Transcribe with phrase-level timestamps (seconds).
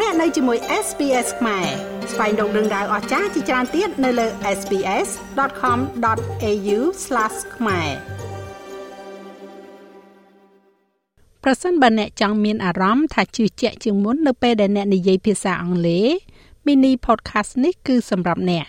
[0.00, 1.66] លោកអ្នកនៅជាមួយ SPS ខ្មែរ
[2.12, 4.26] ស្វែងរកដឹងដៅអស្ចារ្យជាច្រើនទៀតនៅលើ
[4.58, 6.78] SPS.com.au/
[7.56, 7.90] ខ្មែរ
[11.44, 16.06] ប្រសិនបើអ្នកចង់មានអារម្មណ៍ថាជឿជាក់ជាងមុននៅពេលដែលអ្នកនិយាយភាសាអង់គ្លេស
[16.66, 18.66] Mini Podcast នេះគឺសម្រាប់អ្នក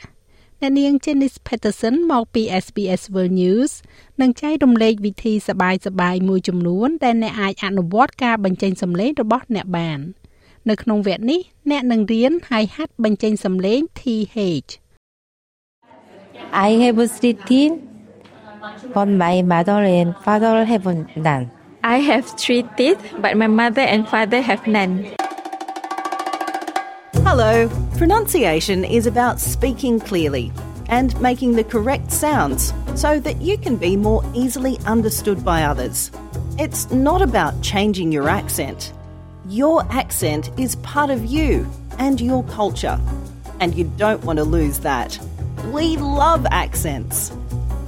[0.62, 3.71] អ្នកនាង Janice Peterson មកពី SBS World News
[4.21, 5.71] នឹងចែករំលែកវិធីសប្បា
[6.14, 10.01] យៗមួយចំនួនដែលអ្នកអាចអនុវត្តការបញ្ចេញសំឡេងរបស់អ្នកបាន។
[10.71, 11.40] នៅក្នុងវគ្គនេះ
[11.71, 14.71] អ្នកនឹងរៀនហើយហាត់បញ្ចេញសំឡេង TH
[16.67, 17.36] I have three
[18.95, 20.85] but my mother and father have
[21.17, 21.50] none.
[21.82, 25.14] I have three teeth, but my mother and father have none.
[27.14, 27.68] Hello.
[27.96, 30.53] Pronunciation is about speaking clearly
[30.89, 36.11] and making the correct sounds so that you can be more easily understood by others.
[36.59, 38.93] It's not about changing your accent.
[39.50, 41.68] Your accent is part of you
[42.00, 43.00] and your culture,
[43.60, 45.20] and you don't want to lose that.
[45.72, 47.32] We love accents.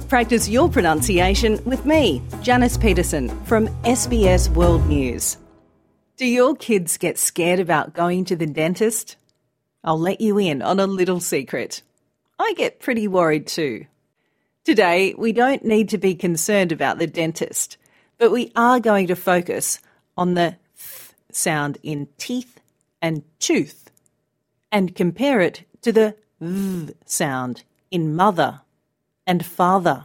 [0.08, 5.36] Practice your pronunciation with me, Janice Peterson from SBS World News.
[6.16, 9.16] Do your kids get scared about going to the dentist?
[9.82, 11.82] I'll let you in on a little secret.
[12.38, 13.86] I get pretty worried too.
[14.62, 17.78] Today, we don't need to be concerned about the dentist,
[18.16, 19.80] but we are going to focus
[20.16, 20.56] on the
[21.32, 22.60] sound in teeth
[23.00, 23.90] and tooth
[24.72, 28.60] and compare it to the v sound in mother
[29.26, 30.04] and father.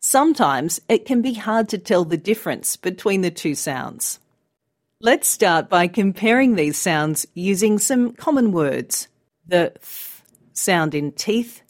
[0.00, 4.18] Sometimes it can be hard to tell the difference between the two sounds.
[5.00, 9.08] Let's start by comparing these sounds using some common words.
[9.46, 11.62] The th sound in teeth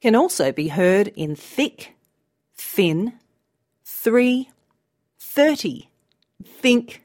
[0.00, 1.94] can also be heard in thick,
[2.54, 3.14] thin,
[3.84, 4.50] three,
[5.18, 5.88] thirty,
[6.44, 7.02] think,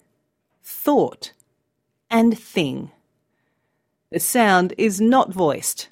[0.80, 1.34] thought,
[2.10, 2.92] and thing.
[4.12, 5.90] The sound is not voiced.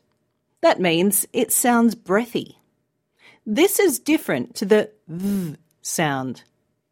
[0.62, 2.58] That means it sounds breathy.
[3.46, 6.44] This is different to the v sound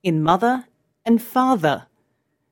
[0.03, 0.65] in mother
[1.05, 1.87] and father,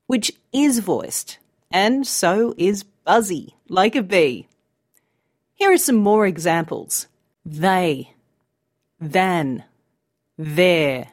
[0.07, 1.39] which is voiced,
[1.69, 4.47] and so is buzzy, like a bee.
[5.55, 7.07] Here are some more examples.
[7.45, 8.13] They,
[8.99, 9.65] than,
[10.37, 11.09] their,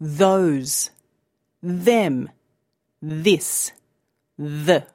[0.00, 0.90] those,
[1.62, 2.30] them,
[3.06, 3.72] this,
[4.38, 4.86] the.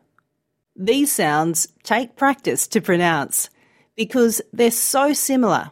[0.75, 3.49] These sounds take practice to pronounce
[3.95, 5.69] because they're so similar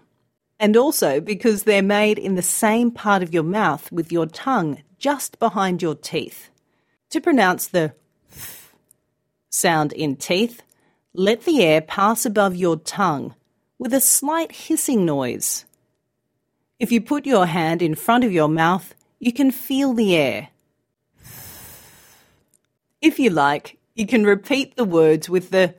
[0.59, 4.83] and also because they're made in the same part of your mouth with your tongue
[4.99, 6.49] just behind your teeth.
[7.09, 7.93] To pronounce the
[8.31, 8.69] th
[9.49, 10.61] sound in teeth,
[11.13, 13.33] let the air pass above your tongue
[13.79, 15.65] with a slight hissing noise.
[16.79, 20.49] If you put your hand in front of your mouth, you can feel the air.
[23.01, 25.75] If you like, you can repeat the words with the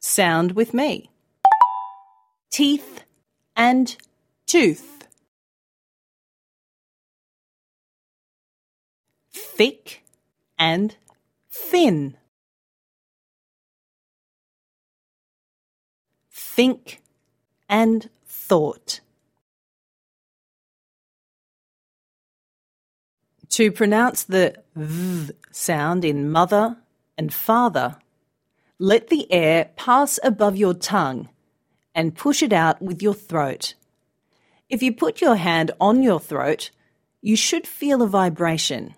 [0.00, 1.10] sound with me.
[2.50, 3.02] Teeth
[3.54, 3.96] and
[4.46, 5.06] tooth.
[9.32, 10.02] Thick
[10.58, 10.96] and
[11.50, 12.16] thin.
[16.30, 17.02] Think
[17.68, 19.00] and thought.
[23.56, 26.76] To pronounce the v sound in mother
[27.16, 27.96] and father,
[28.78, 31.30] let the air pass above your tongue
[31.94, 33.72] and push it out with your throat.
[34.68, 36.70] If you put your hand on your throat,
[37.22, 38.94] you should feel a vibration.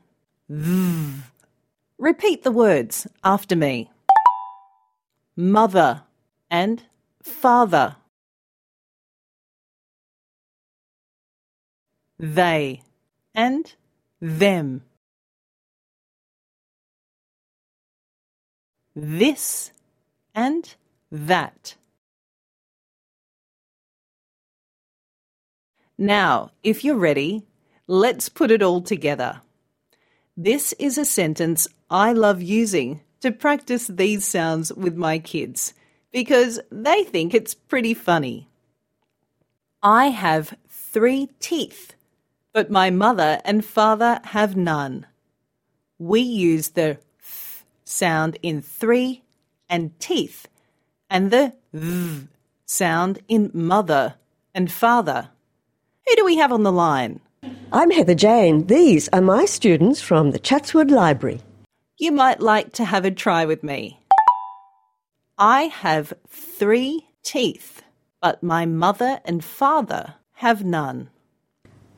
[0.49, 1.23] V.
[1.97, 3.93] Repeat the words after me.
[5.37, 6.03] Mother
[6.51, 6.83] and
[7.23, 7.95] father.
[12.19, 12.83] They
[13.37, 13.73] and
[14.21, 14.83] them.
[18.95, 19.71] This
[20.35, 20.75] and
[21.11, 21.77] that.
[25.97, 27.45] Now, if you're ready,
[27.87, 29.41] let's put it all together.
[30.37, 35.75] This is a sentence I love using to practice these sounds with my kids
[36.13, 38.49] because they think it's pretty funny.
[39.83, 41.95] I have three teeth
[42.59, 45.07] but my mother and father have none.
[45.97, 49.23] We use the f sound in three
[49.71, 50.49] and teeth,
[51.09, 52.27] and the v
[52.67, 54.17] sound in mother
[54.57, 55.29] and father.
[56.09, 57.21] Who do we have on the line?
[57.73, 58.67] I'm Heather Jane.
[58.67, 61.41] These are my students from the Chatswood Library.
[61.97, 64.01] You might like to have a try with me.
[65.39, 67.85] I have three teeth,
[68.21, 71.11] but my mother and father have none.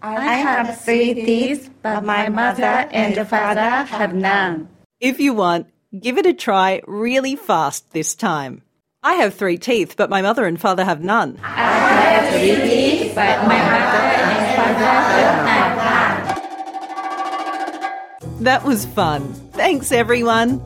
[0.03, 4.69] I have three teeth, but my mother and father have none.
[5.01, 5.67] If you want,
[5.99, 8.63] Give it a try really fast this time.
[9.03, 11.33] I have three teeth, but my mother and father have none.
[11.33, 11.51] But my
[13.59, 14.85] mother and father
[15.49, 16.29] have
[18.23, 18.45] none.
[18.45, 19.33] That was fun.
[19.53, 20.63] Thanks, everyone.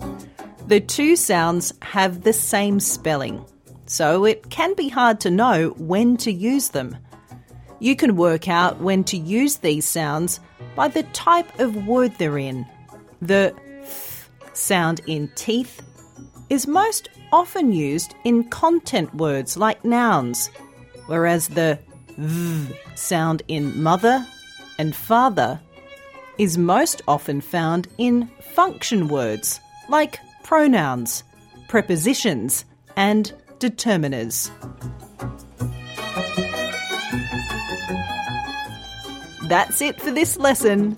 [0.66, 3.42] The two sounds have the same spelling,
[3.86, 6.98] so it can be hard to know when to use them.
[7.80, 10.40] You can work out when to use these sounds
[10.74, 12.66] by the type of word they're in.
[13.20, 15.82] The th sound in teeth
[16.48, 20.50] is most often used in content words like nouns,
[21.06, 21.78] whereas the
[22.16, 24.24] v sound in mother
[24.78, 25.60] and father
[26.38, 31.24] is most often found in function words like pronouns,
[31.68, 32.64] prepositions,
[32.96, 34.50] and determiners.
[39.53, 40.95] That's it for this lesson.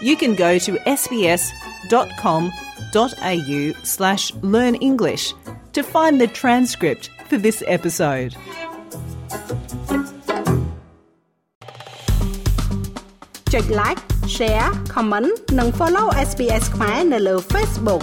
[0.00, 1.52] You can go to sbs.com.au
[3.82, 5.34] slash learn English
[5.72, 8.36] to find the transcript for this episode.
[13.52, 14.00] ចុច like
[14.36, 18.02] share comment និង follow SBS ខ្មែរនៅលើ Facebook